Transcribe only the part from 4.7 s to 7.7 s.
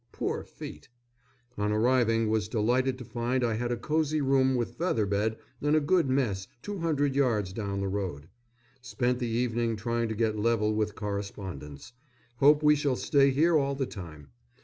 feather bed and a good mess 200 yards